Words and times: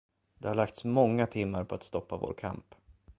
Det 0.37 0.47
har 0.47 0.55
lagts 0.55 0.85
många 0.85 1.27
timmar 1.27 1.63
på 1.63 1.75
att 1.75 1.83
stoppa 1.83 2.17
vår 2.17 2.33
kamp. 2.33 2.75